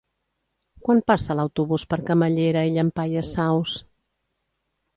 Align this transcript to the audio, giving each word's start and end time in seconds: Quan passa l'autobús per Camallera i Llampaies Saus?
Quan 0.87 1.01
passa 1.11 1.35
l'autobús 1.39 1.85
per 1.93 2.01
Camallera 2.09 2.65
i 2.69 2.73
Llampaies 2.79 3.33
Saus? 3.37 3.77